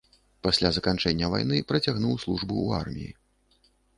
[0.45, 3.13] Пасля заканчэння вайны працягнуў службу ў арміі.